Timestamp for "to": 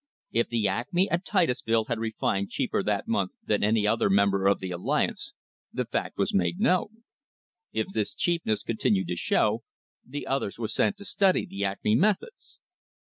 9.09-9.15, 10.97-11.05